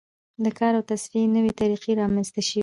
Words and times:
د 0.43 0.45
کار 0.59 0.73
او 0.77 0.83
تصفیې 0.89 1.25
نوې 1.35 1.51
طریقې 1.59 1.91
رامنځته 2.01 2.41
شوې. 2.47 2.59